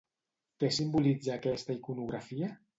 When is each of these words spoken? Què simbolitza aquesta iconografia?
Què 0.63 0.69
simbolitza 0.77 1.37
aquesta 1.37 1.79
iconografia? 1.79 2.55